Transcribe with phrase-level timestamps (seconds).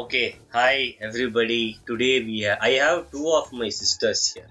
[0.00, 1.78] Okay, hi everybody.
[1.86, 4.50] Today we ha- I have two of my sisters here.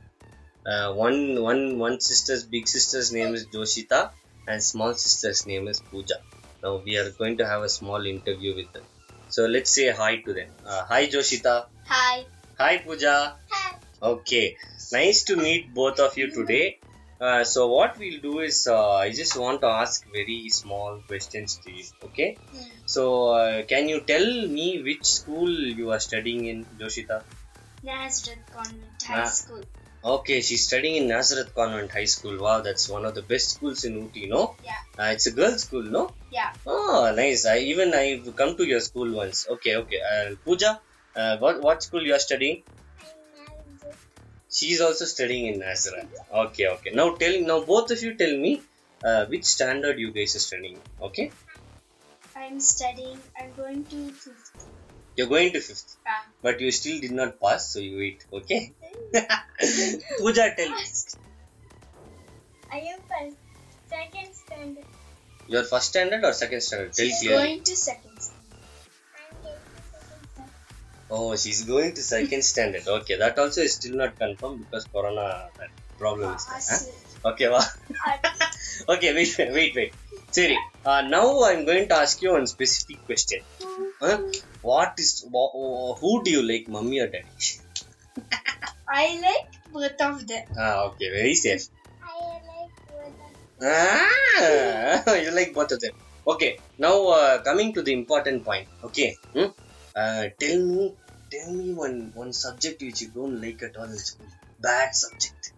[0.66, 4.00] Uh, one one one sister's big sister's name is Joshita,
[4.48, 6.18] and small sister's name is Pooja.
[6.64, 8.88] Now we are going to have a small interview with them.
[9.30, 10.50] So let's say hi to them.
[10.66, 11.56] Uh, hi Joshita.
[11.94, 12.26] Hi.
[12.58, 13.16] Hi Pooja.
[13.52, 13.78] Hi.
[14.02, 14.58] Okay,
[14.92, 16.80] nice to meet both of you today.
[17.20, 21.60] Uh, so what we'll do is uh, I just want to ask very small questions
[21.64, 21.86] to you.
[22.04, 22.38] Okay.
[22.86, 27.24] So uh, can you tell me which school you are studying in, Joshita?
[27.84, 29.26] Nazareth Convent High Ah.
[29.26, 29.64] School.
[30.04, 32.38] Okay, she's studying in Nazareth Convent High School.
[32.40, 34.56] Wow, that's one of the best schools in Ooty, no?
[34.64, 34.82] Yeah.
[35.00, 36.14] Uh, it's a girls' school, no?
[36.32, 36.52] Yeah.
[36.68, 37.46] Oh, nice.
[37.46, 39.48] I even I've come to your school once.
[39.50, 40.00] Okay, okay.
[40.14, 40.80] Uh, Pooja,
[41.16, 42.64] uh, what what school you are studying?
[44.58, 46.12] She's also studying in Nazareth.
[46.46, 46.92] Okay, okay.
[47.00, 48.52] Now tell now both of you tell me
[49.04, 50.80] uh, which standard you guys are studying.
[51.08, 51.32] Okay,
[52.44, 53.20] I'm studying.
[53.40, 54.52] I'm going to fifth.
[55.18, 56.24] you're going to fifth, Ah.
[56.46, 58.24] but you still did not pass, so you wait.
[58.40, 58.62] Okay.
[60.20, 60.86] Pooja, tell me.
[62.78, 63.38] I am first,
[63.94, 64.86] second standard.
[65.48, 66.94] Your first standard or second standard?
[66.94, 67.38] Tell clearly.
[67.46, 68.45] going to second standard.
[71.10, 72.84] Oh, she's going to second standard.
[72.88, 76.62] Okay, that also is still not confirmed because Corona that problem is there.
[76.70, 77.32] huh?
[77.32, 77.62] Okay, wow.
[78.90, 79.94] okay, wait, wait, wait.
[80.32, 83.40] Siri, uh, now I'm going to ask you one specific question.
[84.02, 84.20] Huh?
[84.62, 87.34] What is who do you like, mommy or daddy?
[88.90, 90.44] I like both of them.
[90.58, 91.68] Ah, okay, very safe.
[92.02, 95.94] I like both of Ah, you like both of them.
[96.28, 98.68] Okay, now uh, coming to the important point.
[98.84, 99.52] Okay, hmm?
[99.95, 100.95] uh, tell me,
[101.31, 104.29] tell me one one subject which you don't like at all in school.
[104.59, 105.53] Bad subject.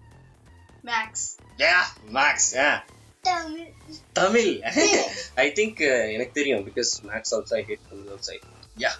[0.82, 1.38] Max.
[1.58, 1.84] Yeah,
[2.16, 2.52] Max.
[2.54, 2.80] Yeah,
[3.22, 3.66] Tamil.
[4.14, 4.52] Tamil.
[5.44, 8.30] I think uh, எனக்கு தெரியும் because Max also I hate Tamil also.
[8.36, 8.68] I hate.
[8.84, 8.96] Yeah.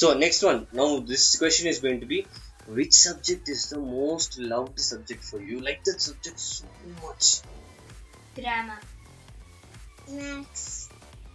[0.00, 0.60] So next one.
[0.80, 2.20] Now this question is going to be
[2.78, 5.60] which subject is the most loved subject for you?
[5.68, 6.66] Like that subject so
[7.04, 7.26] much.
[8.38, 8.80] Grammar.
[10.08, 10.88] Max.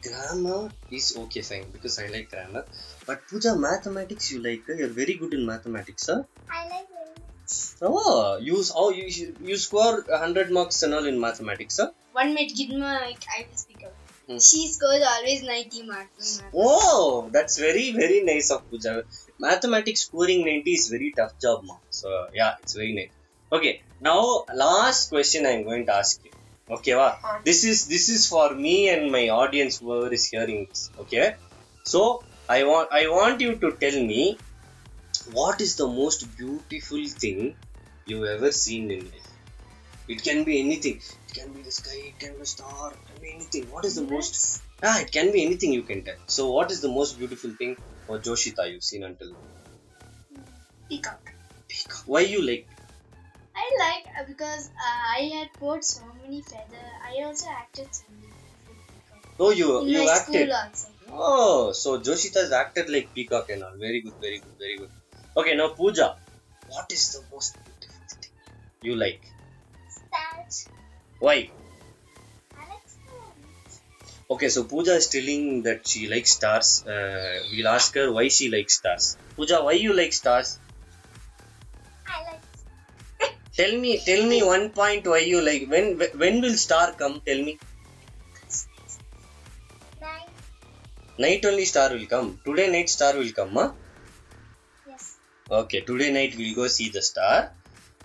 [0.03, 0.61] Grammar
[0.91, 2.65] is okay fine because I like grammar.
[3.06, 4.68] But Pooja, mathematics you like?
[4.68, 6.22] uh, You're very good in mathematics, huh?
[6.50, 7.54] I like language.
[7.82, 9.06] Oh, you oh you
[9.50, 11.90] you score hundred marks and all in mathematics, huh?
[12.12, 13.16] One minute, give me I
[13.48, 13.94] will speak up.
[14.28, 14.38] Hmm.
[14.38, 16.42] She scores always 90 marks.
[16.54, 19.02] Oh, that's very very nice of Pooja.
[19.38, 21.76] Mathematics scoring ninety is very tough job, ma.
[21.90, 23.12] So yeah, it's very nice.
[23.52, 26.32] Okay, now last question I'm going to ask you.
[26.76, 27.18] Okay, wow.
[27.44, 30.90] This is this is for me and my audience, whoever is hearing this.
[31.00, 31.34] Okay,
[31.82, 32.22] so
[32.56, 34.22] I want I want you to tell me
[35.38, 37.56] what is the most beautiful thing
[38.06, 39.30] you've ever seen in life.
[40.08, 40.96] It can be anything.
[41.26, 41.98] It can be the sky.
[42.10, 42.92] It can be a star.
[42.94, 43.70] It can be anything.
[43.74, 46.20] What is the most Ah, it can be anything you can tell.
[46.26, 49.46] So, what is the most beautiful thing for Joshita you've seen until now?
[50.88, 51.22] Peacock.
[51.68, 52.02] Peacock.
[52.06, 52.66] Why you like?
[53.54, 56.92] I like uh, because uh, I had bought so many feathers.
[57.10, 57.90] I also acted
[58.66, 59.24] for peacock.
[59.38, 60.50] Oh, you you acted.
[60.50, 60.89] also.
[61.12, 63.76] Oh, so Joshita's acted like peacock and all.
[63.78, 64.90] Very good, very good, very good.
[65.36, 66.16] Okay, now Pooja,
[66.66, 68.32] what is the most beautiful thing
[68.80, 69.22] you like?
[70.06, 70.70] Stars.
[71.18, 71.52] Why?
[72.56, 73.82] I like stars.
[74.30, 76.84] Okay, so Pooja is telling that she likes stars.
[76.86, 79.18] Uh, we'll ask her why she likes stars.
[79.36, 80.60] Pooja, why you like stars?
[82.06, 82.42] I like
[83.54, 85.68] Tell me, tell me one point why you like.
[85.68, 85.86] When
[86.22, 87.20] when will star come?
[87.26, 87.60] Tell me.
[91.24, 92.28] Night only star will come.
[92.46, 93.70] Today night star will come, huh?
[94.86, 95.04] Yes.
[95.50, 97.36] Okay, today night we'll go see the star.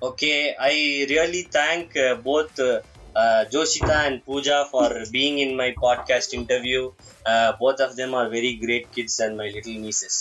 [0.02, 0.74] Okay, I
[1.09, 2.81] really thank uh, both uh,
[3.16, 6.81] uh, Joshita and Pooja for being in my podcast interview.
[7.26, 10.16] Uh, both of them are very great kids and my little nieces.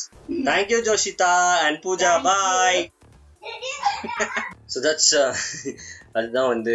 [0.45, 1.33] Thank you, Joshita
[1.67, 2.13] and Pooja.
[2.15, 2.83] Thank Bye.
[4.73, 5.11] So that's
[6.17, 6.75] அதுதான் வந்து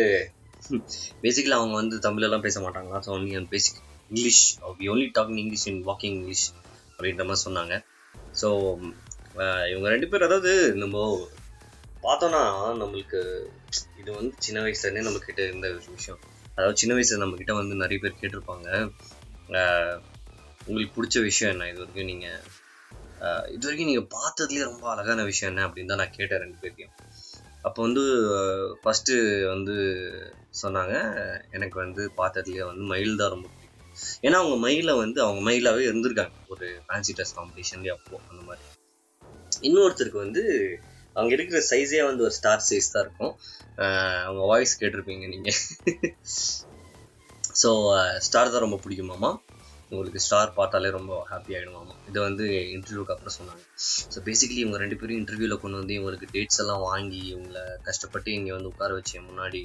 [1.23, 3.79] basically அவங்க வந்து தமிழெல்லாம் பேச மாட்டாங்களா so only basic
[4.11, 4.43] English
[4.79, 6.45] we only talking English in walking English
[6.95, 7.73] அப்படின்ற மாதிரி சொன்னாங்க.
[8.35, 8.47] ஸோ
[9.71, 10.51] இவங்க ரெண்டு பேர் அதாவது
[10.83, 10.97] நம்ம
[12.03, 12.41] பார்த்தோன்னா
[12.81, 13.19] நம்மளுக்கு
[14.01, 16.19] இது வந்து சின்ன வயசுலேருந்தே நம்மக்கிட்ட இருந்த ஒரு விஷயம்.
[16.57, 18.67] அதாவது சின்ன வயசில் நம்மக்கிட்ட வந்து நிறைய பேர் கேட்டிருப்பாங்க.
[20.67, 21.67] உங்களுக்கு பிடிச்ச விஷயம் என்ன?
[21.71, 22.41] இது வரைக்கும் நீங்கள்
[23.55, 26.93] இது வரைக்கும் நீங்கள் பார்த்ததுலேயே ரொம்ப அழகான விஷயம் என்ன அப்படின்னு தான் நான் கேட்டேன் ரெண்டு பேர்த்தையும்
[27.67, 28.03] அப்போ வந்து
[28.81, 29.15] ஃபஸ்ட்டு
[29.53, 29.75] வந்து
[30.61, 30.93] சொன்னாங்க
[31.57, 33.47] எனக்கு வந்து பார்த்ததுலேயே வந்து மயில் தான் ரொம்ப
[34.21, 36.35] ஏன்னா அவங்க மயில வந்து அவங்க மயிலாவே இருந்திருக்காங்க.
[36.47, 38.65] ஒரு ஃபேன்சி ட்ரெஸ் காம்படிஷன்லேயே அப்போ அந்த மாதிரி.
[39.63, 40.43] இன்னொருத்தருக்கு வந்து
[41.15, 43.33] அவங்க இருக்கிற சைஸே வந்து ஒரு ஸ்டார் சைஸ் தான் இருக்கும்.
[43.77, 45.57] ஆஹ் அவங்க வாய்ஸ் கேட்டிருப்பீங்க நீங்கள்
[47.55, 47.69] ஸோ
[48.19, 49.31] ஸ்டார் தான் ரொம்ப பிடிக்குமாமா
[49.91, 52.45] உங்களுக்கு ஸ்டார் பார்த்தாலே ரொம்ப ஹாப்பி ஆகிடுவாங்க இதை வந்து
[52.75, 53.63] இன்டர்வியூக்கு அப்புறம் சொன்னாங்க.
[54.13, 58.53] ஸோ பேசிக்கலி இவங்க ரெண்டு பேரும் இன்டர்வியூவில் கொண்டு வந்து இவங்களுக்கு டேட்ஸ் எல்லாம் வாங்கி இவங்களை கஷ்டப்பட்டு இங்கே
[58.57, 59.61] வந்து உட்கார வச்சேன் முன்னாடி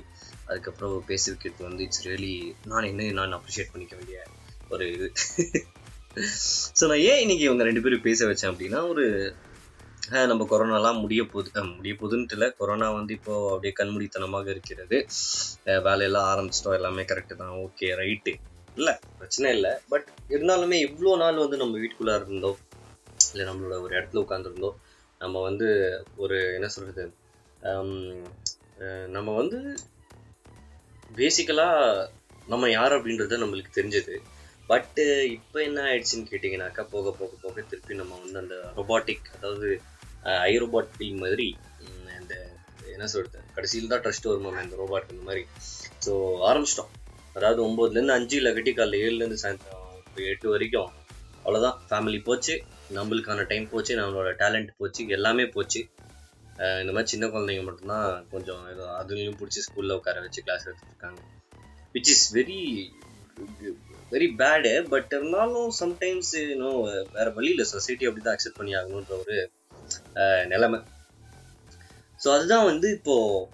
[0.49, 2.35] அதுக்கப்புறம் பேசி வைக்கிறது வந்து இட்ஸ் ரியலி
[2.73, 4.21] நான் என்ன நான் அப்ரிஷியேட் பண்ணிக்க வேண்டிய
[4.75, 5.09] ஒரு இது.
[6.79, 9.05] ஸோ நான் ஏன் இன்னைக்கு இவங்க ரெண்டு பேரும் பேச வச்சேன் அப்படின்னா ஒரு
[10.31, 14.97] நம்ம கொரோனாலாம் முடிய போகுது முடிய போகுதுன்ட்டு இல்லை கொரோனா வந்து இப்போது அப்படியே கண்மூடித்தனமாக இருக்கிறது.
[15.87, 18.35] வேலையெல்லாம் ஆரம்பிச்சிட்டோம் எல்லாமே கரெக்டு தான் ஓகே ரைட்டு
[18.79, 19.73] இல்லை பிரச்சனை இல்லை.
[19.93, 22.59] பட் இருந்தாலுமே இவ்வளோ நாள் வந்து நம்ம வீட்டுக்குள்ளே இருந்தோம்
[23.32, 24.79] இல்லை நம்மளோட ஒரு இடத்துல உட்காந்துருந்தோம்
[25.21, 25.69] நம்ம வந்து
[26.23, 27.05] ஒரு என்ன சொல்கிறது
[29.17, 29.59] நம்ம வந்து
[31.19, 32.09] பேசிக்கலாக
[32.53, 34.15] நம்ம யார் அப்படின்றது நம்மளுக்கு தெரிஞ்சது.
[34.71, 35.05] பட்டு
[35.37, 39.69] இப்போ என்ன ஆயிடுச்சுன்னு கேட்டிங்கனாக்கா போக போக போக திருப்பி நம்ம வந்து அந்த ரொபாட்டிக் அதாவது
[40.49, 41.47] ஐ ரோபாட் ஃபீல் மாதிரி
[41.87, 42.35] இந்த அந்த
[42.94, 45.43] என்ன சொல்கிறது கடைசியில் தான் ட்ரஸ்ட் வருமாம் இந்த ரோபாட் இந்த மாதிரி.
[46.06, 46.12] ஸோ
[46.50, 46.93] ஆரம்பிச்சிட்டோம்.
[47.37, 49.81] அதாவது ஒம்போதுலேருந்து அஞ்சு இல்லை கட்டி காலைல ஏழுலேருந்து சாயந்தரம்
[50.33, 50.91] எட்டு வரைக்கும்.
[51.45, 52.55] அவ்வளோதான் ஃபேமிலி போச்சு
[52.97, 55.81] நம்மளுக்கான டைம் போச்சு நம்மளோட டேலண்ட் போச்சு எல்லாமே போச்சு.
[56.83, 61.21] இந்த மாதிரி சின்ன குழந்தைங்க மட்டும்தான் கொஞ்சம் ஏதோ அதுலேயும் பிடிச்சி ஸ்கூலில் உட்கார வச்சு கிளாஸ் எடுத்துருக்காங்க
[61.95, 62.61] which is very
[64.13, 66.81] very bad but இருந்தாலும் சம்டைம்ஸ் இன்னும்
[67.17, 69.37] வேற வழியில் சொசைட்டி அப்படி தான் அக்செப்ட் பண்ணி ஆகணுன்ற ஒரு
[70.53, 70.79] நிலைமை.
[72.21, 73.49] ஸோ அதுதான் வந்து இப்போது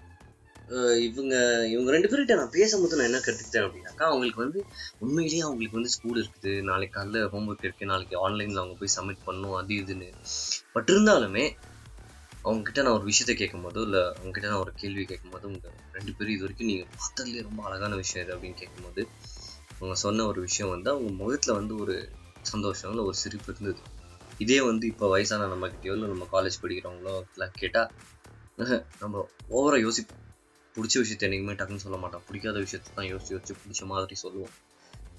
[1.07, 1.35] இவங்க
[1.73, 4.61] இவங்க ரெண்டு பேர்கிட்ட நான் பேசும்போது நான் என்ன கற்றுக்கிட்டேன் அப்படின்னாக்கா அவங்களுக்கு வந்து
[5.05, 6.53] உண்மையிலேயே அவங்களுக்கு வந்து ஸ்கூல் இருக்குது.
[6.69, 10.09] நாளைக்கு காலைல ஹோம்ஒர்க் இருக்குது நாளைக்கு ஆன்லைனில் அவங்க போய் சப்மிட் பண்ணணும் அது இதுன்னு.
[10.77, 11.45] பட் இருந்தாலுமே
[12.45, 16.35] அவங்ககிட்ட நான் ஒரு விஷயத்த கேட்கும்போதோ இல்லை அவங்ககிட்ட நான் ஒரு கேள்வி கேட்கும் போது உங்க ரெண்டு பேரும்
[16.37, 19.03] இது வரைக்கும் நீங்கள் பார்த்ததுலேயே ரொம்ப அழகான விஷயம் இது அப்படின்னு கேட்கும்போது
[19.81, 21.97] அவங்க சொன்ன ஒரு விஷயம் வந்து அவங்க முகத்தில் வந்து ஒரு
[22.45, 23.81] சந்தோஷம் இல்லை ஒரு சிரிப்பு இருந்தது.
[24.41, 27.15] இதே வந்து இப்போ வயசான நம்மக்கிட்டயோ இல்லை நம்ம காலேஜ் படிக்கிறவங்களோ
[27.63, 27.91] கேட்டால்
[29.03, 29.21] நம்ம
[29.59, 30.25] ஓவராக யோசிப்போம்.
[30.81, 34.55] பிடிச்ச விஷயத்த என்னைக்குமே டக்குன்னு சொல்ல மாட்டோம் பிடிக்காத விஷயத்த தான் யோசிச்சு யோசிச்சு பிடிச்ச மாதிரி சொல்லுவோம்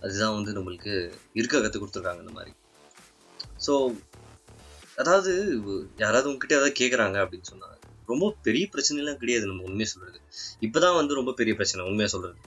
[0.06, 0.94] அதுதான் வந்து நம்மளுக்கு
[1.40, 2.52] இருக்க கற்றுக் கொடுத்துருக்காங்க இந்த மாதிரி.
[3.66, 3.74] ஸோ
[5.02, 5.31] அதாவது
[6.04, 7.78] யாராவது உங்ககிட்ட ஏதாவது கேட்குறாங்க அப்படின்னு சொன்னாங்க
[8.12, 10.19] ரொம்ப பெரிய பிரச்சனைலாம் கிடையாது நம்ம உண்மையை சொல்கிறது
[10.66, 12.40] இப்போ தான் வந்து ரொம்ப பெரிய பிரச்சனை உண்மையை சொல்கிறது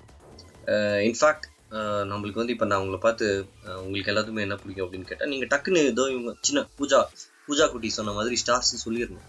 [1.09, 1.47] இன்ஃபேக்ட்
[2.11, 3.27] நம்மளுக்கு வந்து இப்போ நான் உங்களை பார்த்து
[3.85, 7.01] உங்களுக்கு எல்லாத்துக்குமே என்ன பிடிக்கும் அப்படின்னு கேட்டால் நீங்கள் டக்குன்னு ஏதோ இவங்க சின்ன பூஜா
[7.47, 9.25] பூஜா குட்டி சொன்ன மாதிரி ஸ்டார்ஸ் சொல்லிடணும்.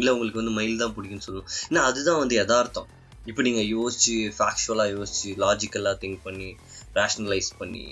[0.00, 2.88] இல்லை உங்களுக்கு வந்து மயில் தான் பிடிக்கும்னு சொல்லணும் ஏன்னா அதுதான் வந்து யதார்த்தம்.
[3.30, 6.48] இப்போ நீங்கள் யோசிச்சு ஃபேக்சுவலாக யோசிச்சு லாஜிக்கலாக திங்க் பண்ணி
[6.98, 7.84] ரேஷ்னலைஸ் பண்ணி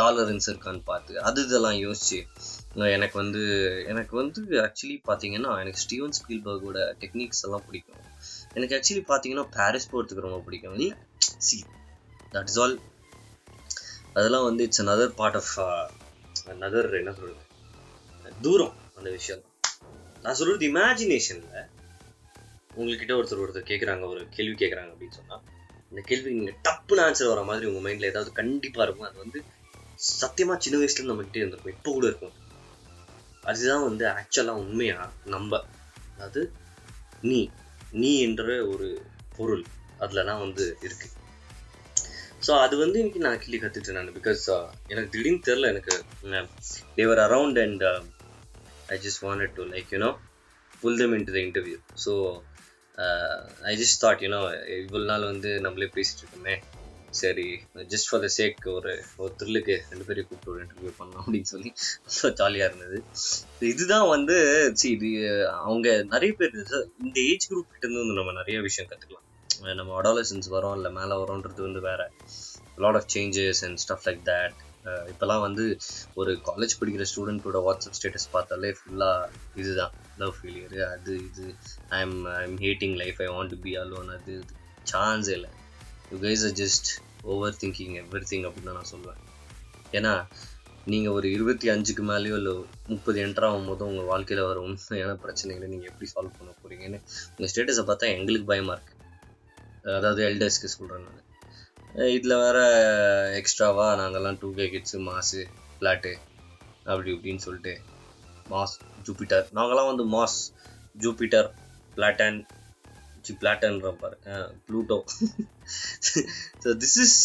[0.00, 2.18] டாலரன்ஸ் இருக்கான்னு பார்த்து அது இதெல்லாம் யோசிச்சு
[2.96, 3.42] எனக்கு வந்து
[3.92, 8.02] எனக்கு வந்து ஆக்சுவலி பார்த்தீங்கன்னா எனக்கு ஸ்டீவன் ஸ்பீல்பர்கோட டெக்னிக்ஸ் எல்லாம் பிடிக்கும்.
[8.56, 10.74] எனக்கு ஆக்சுவலி பார்த்தீங்கன்னா பாரிஸ் போகிறதுக்கு ரொம்ப பிடிக்கும்.
[10.76, 10.90] இல்லை
[11.46, 11.58] சி
[12.34, 12.76] தட் இஸ் ஆல்
[14.18, 15.52] அதெல்லாம் வந்து it's another part of
[16.54, 17.46] another என்ன சொல்கிறது
[18.46, 19.42] தூரம் அந்த விஷயம்.
[20.24, 21.68] நான் சொல்கிறது இமேஜினேஷனில்
[22.78, 25.42] உங்கள்கிட்ட ஒருத்தர் ஒருத்தர் கேட்குறாங்க ஒரு கேள்வி கேட்குறாங்க அப்படின்னு சொன்னால்
[25.92, 29.08] இந்த கேள்வி நீங்கள் டப்புன்னு ஆன்சர் வர மாதிரி உங்கள் மைண்டில் ஏதாவது கண்டிப்பாக இருக்கும்.
[29.08, 29.38] அது வந்து
[30.18, 31.74] சத்தியமாக சின்ன வயசுல நம்மகிட்டே இருந்திருக்கும்.
[31.76, 32.36] இப்போ கூட இருக்கும்.
[33.50, 35.60] அதுதான் வந்து ஆக்சுவலாக உண்மையாக நம்ம
[36.14, 36.42] அதாவது
[37.22, 37.40] நீ
[38.02, 38.88] நீ என்ற ஒரு
[39.36, 39.64] பொருள்
[40.04, 41.08] அதுலலாம் வந்து இருக்கு.
[42.46, 44.14] ஸோ அது வந்து இன்னைக்கு நான் கிளி கற்றுட்டேன் நான்.
[44.18, 45.94] பிகாஸ் uh, எனக்கு திடீர்னு தெரில எனக்கு
[46.98, 47.84] they were around and
[48.94, 50.10] I just wanted to like you know
[50.82, 52.12] pull them into the interview so
[53.70, 54.40] I just thought you know
[54.78, 56.54] இவ்வளோ நாள் வந்து நம்மளே பேசிட்டு இருக்கோமே
[57.12, 57.46] சரி
[57.92, 61.70] ஜஸ்ட் ஃபார் த சேக் ஒரு ஒரு த்ரில்லுக்கு ரெண்டு பேரையும் கூப்பிட்டு ஒரு இன்டர்வியூ பண்ணலாம் அப்படின்னு சொல்லி
[62.08, 62.98] ரொம்ப ஜாலியாக இருந்தது.
[63.72, 64.36] இதுதான் வந்து
[64.80, 65.10] சி இது
[65.62, 66.54] அவங்க நிறைய பேர்
[67.02, 69.26] இந்த ஏஜ் குரூப் கிட்ட இருந்து வந்து நம்ம நிறைய விஷயம் கற்றுக்கலாம்
[69.80, 72.00] நம்ம அடாலசன்ஸ் வரோம் இல்லை மேலே வரோன்றது வந்து வேற.
[72.78, 74.58] Lot of changes and stuff like that
[75.12, 75.64] இப்போலாம் வந்து
[76.20, 79.30] ஒரு காலேஜ் படிக்கிற ஸ்டூடெண்ட்டோட வாட்ஸ்அப் ஸ்டேட்டஸ் பார்த்தாலே ஃபுல்லாக
[79.62, 79.94] இதுதான்.
[80.22, 81.46] லவ் ஃபெயிலியரு அது இது.
[81.96, 84.54] I am I am hating life I want to be alone அது இது.
[84.86, 85.50] சான்ஸே இல்லை.
[86.10, 86.90] You guys are just
[87.62, 87.94] overthinking
[88.32, 89.20] everything அப்படின்னு தான் நான் சொல்லுவேன்
[89.92, 90.12] ஏன்னா
[90.86, 92.52] நீங்கள் ஒரு இருபத்தி அஞ்சுக்கு மேலேயோ இல்லை
[92.92, 96.98] முப்பது என்டர் ஆகும் உங்கள் வாழ்க்கையில் வர உண்மையான பிரச்சனைகளை நீங்கள் எப்படி சால்வ் பண்ண போறீங்கன்னு
[97.34, 98.94] உங்கள் ஸ்டேட்டஸை பார்த்தா எங்களுக்கு பயமாக இருக்கு.
[99.84, 101.26] அதாவது எல்டர்ஸ்க்கு சொல்கிறேன் நான்.
[102.16, 102.58] இதில் வேற
[103.38, 105.40] எக்ஸ்ட்ராவாக நாங்கள்லாம் டூ கே கிட்ஸு மாஸு
[105.76, 106.12] ஃப்ளாட்டு
[106.86, 107.74] அப்படி இப்படின்னு சொல்லிட்டு
[108.48, 108.74] மாஸ்
[109.06, 110.38] ஜூபிட்டர் நாங்களாம் வந்து மாஸ்
[111.04, 111.48] ஜூபிட்டர்
[111.96, 112.38] பிளாட்டன்
[113.24, 114.16] ஜி பிளாட்டன்ற பாரு.
[114.66, 114.98] ப்ளூட்டோ
[116.62, 117.18] ஸோ திஸ் இஸ்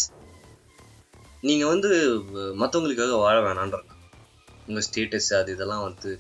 [1.44, 1.92] நீங்கள் வந்து
[2.62, 3.90] மற்றவங்களுக்காக வாழ வேணான்றான்
[4.68, 6.12] உங்கள் ஸ்டேட்டஸ் அது இதெல்லாம் வந்து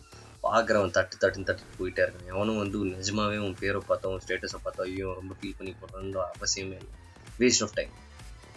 [0.43, 2.29] பார்க்குறவன் தட்டு தட்டுன்னு தட்டு போயிட்டே இருக்கான்.
[2.33, 6.77] எவனும் வந்து நிஜமாவே உன் பேரை பார்த்தா உன் ஸ்டேட்டஸை பார்த்தா ஐயோ ரொம்ப ஃபீல் பண்ணி போடுறன்ற அவசியமே
[6.81, 6.93] இல்லை.
[7.39, 7.93] வேஸ்ட் ஆஃப் டைம்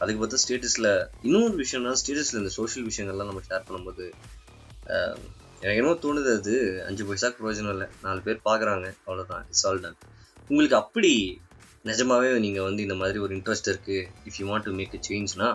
[0.00, 0.90] அதுக்கு பார்த்தா ஸ்டேட்டஸில்
[1.26, 4.06] இன்னொரு விஷயம்னா ஸ்டேட்டஸில் இந்த சோஷியல் விஷயங்கள்லாம் நம்ம ஷேர் பண்ணும்போது
[5.62, 6.54] எனக்கு என்னமோ தோணுது அது.
[6.86, 7.86] அஞ்சு பைசா பிரயோஜனம் இல்லை.
[8.00, 9.98] நாலு பேர் பார்க்குறாங்க அவ்வளோதான் இட்ஸ் ஆல் டன்
[10.50, 11.12] உங்களுக்கு அப்படி
[11.84, 15.48] நிஜமாவே நீங்கள் வந்து இந்த மாதிரி ஒரு இன்ட்ரெஸ்ட் இருக்குது if you want to make a சேஞ்ச்னா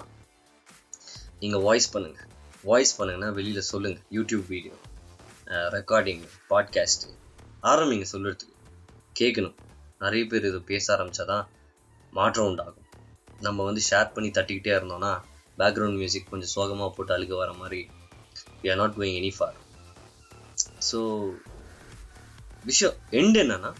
[1.39, 2.29] நீங்கள் வாய்ஸ் பண்ணுங்கள்
[2.63, 4.75] வாய்ஸ் பண்ணுங்கன்னா வெளியில் சொல்லுங்கள் யூடியூப் வீடியோ
[5.77, 7.09] ரெக்கார்டிங் பாட்காஸ்ட்டு
[7.63, 8.55] ஆரம்பிங்க சொல்லுறதுக்கு
[9.19, 9.57] கேட்கணும்
[9.99, 11.45] நிறைய பேர் இதை பேச ஆரம்பித்தாதான்
[12.13, 12.82] மாற்றம் உண்டாகும்.
[13.45, 15.11] நம்ம வந்து ஷேர் பண்ணி தட்டிக்கிட்டே இருந்தோம்னா
[15.57, 17.81] பேக்ரவுண்ட் மியூசிக் கொஞ்சம் சோகமாக போட்டு அழுக வர மாதிரி
[18.61, 19.57] we are not going any far
[20.89, 20.99] so
[22.65, 23.71] விஷயம் எண்டு என்னன்னா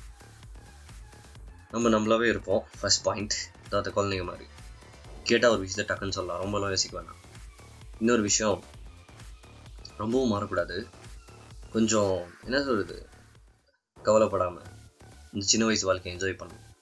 [1.73, 4.45] நம்ம நம்மளாவே இருப்போம் ஃபர்ஸ்ட் பாயிண்ட் அதாவது குழந்தைங்க மாதிரி.
[5.23, 7.21] கேட்டால் ஒரு விஷயத்தை டக்குன்னு சொல்லலாம் ரொம்பலாம் யோசிக்க வேணாம்.
[7.99, 8.59] இன்னொரு விஷயம்
[9.97, 10.77] ரொம்பவும் மாறக்கூடாது.
[11.69, 12.13] கொஞ்சம்
[12.45, 12.97] என்ன சொல்கிறது
[14.01, 14.69] கவலைப்படாமல்
[15.33, 16.72] இந்த சின்ன வயசு வாழ்க்கையை என்ஜாய் பண்ணணும்.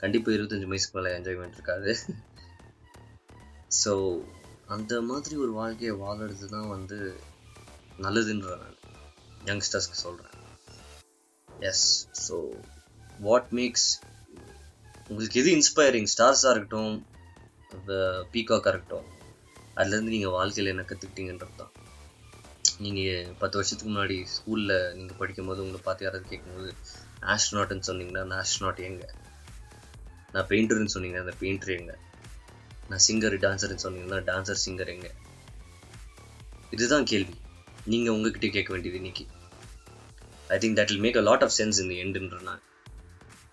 [0.00, 1.92] கண்டிப்பாக இருபத்தஞ்சி வயசுக்கு மேலே என்ஜாய்மெண்ட் இருக்காது.
[3.82, 3.92] ஸோ
[4.74, 6.98] அந்த மாதிரி ஒரு வாழ்க்கையை வாழறது தான் வந்து
[8.04, 8.76] நல்லதுன்ற நான்
[9.48, 10.34] யங்ஸ்டர்ஸ்க்கு சொல்கிறேன்
[11.70, 11.86] எஸ்
[12.26, 12.36] ஸோ
[13.26, 13.88] வாட் மேக்ஸ்
[15.10, 16.94] உங்களுக்கு எது இன்ஸ்பைரிங் ஸ்டார்ஸாக இருக்கட்டும்
[18.34, 19.06] பீகாக்காக இருக்கட்டும்
[19.76, 21.72] அதுலேருந்து நீங்கள் வாழ்க்கையில் என்ன கற்றுக்கிட்டீங்கன்றது தான்.
[22.84, 26.70] நீங்கள் பத்து வருஷத்துக்கு முன்னாடி ஸ்கூலில் நீங்கள் படிக்கும்போது உங்களை பார்த்து யாராவது கேட்கும்போது
[27.34, 29.04] ஆஸ்ட்ரோனாட்னு சொன்னீங்கன்னா அந்த ஆஸ்ட்ரோனாட் எங்க?
[30.32, 31.98] நான் பெயிண்டர்னு சொன்னீங்கன்னா அந்த பெயிண்டர் எங்க?
[32.88, 35.10] நான் சிங்கர் டான்ஸர்னு சொன்னீங்கன்னா டான்சர் சிங்கர் எங்க?
[36.70, 37.36] இதுதான் கேள்வி.
[37.84, 39.26] நீங்கள் உங்ககிட்ட கேட்க வேண்டியது இன்னைக்கு.
[40.48, 42.62] I think that will make a lot of sense இந்த எண்டுன்ற நான்.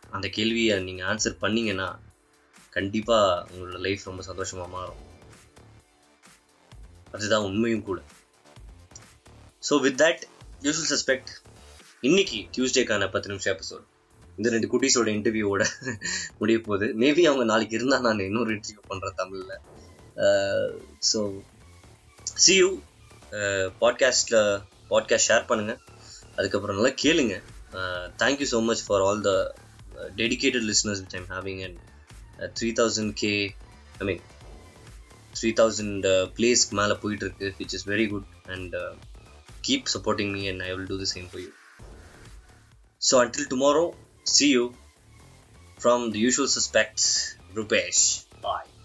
[0.10, 2.00] அந்த கேள்வியை நீங்கள் ஆன்சர் பண்ணீங்கன்னா
[2.70, 5.02] கண்டிப்பாக உங்களோட லைஃப் ரொம்ப சந்தோஷமாக மாறும்.
[7.12, 8.02] அதுதான் உண்மையும் கூட.
[9.70, 10.24] So with that
[10.62, 11.32] usual suspect
[12.02, 13.86] இன்னைக்கு டியூஸ்டேக்கான பத்து நிமிஷம் எபிசோட்
[14.38, 15.64] இந்த ரெண்டு குட்டீஸோட இன்டர்வியூவோட
[16.40, 16.88] முடிய போகுது.
[17.04, 19.56] மேபி அவங்க நாளைக்கு இருந்தால் நான் இன்னொரு இன்டர்வியூ பண்ணுறேன் தமிழில்.
[21.12, 21.20] ஸோ
[22.44, 22.70] சி யூ
[23.84, 24.40] பாட்காஸ்டில்
[24.92, 25.80] பாட்காஸ்ட் ஷேர் பண்ணுங்கள்
[26.38, 27.36] அதுக்கப்புறம் நல்லா கேளுங்க.
[28.24, 29.32] Thank you so much for all the
[30.22, 31.80] dedicated listeners which I'm having and
[32.60, 33.34] three thousand K
[34.02, 34.24] I mean
[35.40, 36.06] three thousand
[36.38, 38.76] பிளேஸ்க்கு மேலே போயிட்டுருக்கு which is very good and
[39.68, 41.52] keep supporting me and I will do the same for you
[43.02, 43.86] so until tomorrow
[44.26, 44.74] see you
[45.78, 48.26] from the usual suspects, Rupesh.
[48.42, 48.66] Bye.